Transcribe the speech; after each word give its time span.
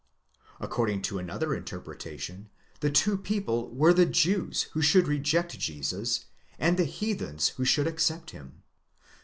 According 0.59 1.03
to 1.03 1.19
another 1.19 1.49
interpre 1.49 1.95
tation, 1.95 2.47
the 2.79 2.89
two 2.89 3.19
people 3.19 3.69
were 3.69 3.93
the 3.93 4.07
Jews 4.07 4.63
who 4.73 4.81
should 4.81 5.07
reject 5.07 5.59
Jesus, 5.59 6.25
and 6.57 6.75
the 6.75 6.85
heathens 6.85 7.49
who 7.49 7.65
should 7.65 7.85
accept 7.85 8.31
him." 8.31 8.63